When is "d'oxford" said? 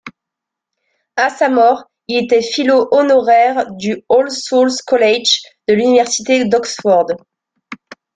6.45-7.05